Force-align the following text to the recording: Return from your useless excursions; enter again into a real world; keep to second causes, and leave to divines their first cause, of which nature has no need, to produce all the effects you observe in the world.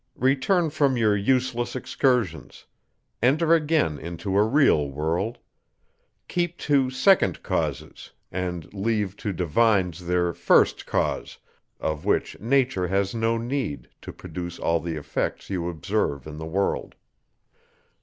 Return 0.17 0.71
from 0.71 0.97
your 0.97 1.15
useless 1.15 1.75
excursions; 1.75 2.65
enter 3.21 3.53
again 3.53 3.99
into 3.99 4.35
a 4.35 4.41
real 4.43 4.89
world; 4.89 5.37
keep 6.27 6.57
to 6.57 6.89
second 6.89 7.43
causes, 7.43 8.09
and 8.31 8.73
leave 8.73 9.15
to 9.17 9.31
divines 9.31 10.07
their 10.07 10.33
first 10.33 10.87
cause, 10.87 11.37
of 11.79 12.03
which 12.03 12.39
nature 12.39 12.87
has 12.87 13.13
no 13.13 13.37
need, 13.37 13.89
to 14.01 14.11
produce 14.11 14.57
all 14.57 14.79
the 14.79 14.95
effects 14.95 15.51
you 15.51 15.69
observe 15.69 16.25
in 16.25 16.37
the 16.39 16.47
world. 16.47 16.95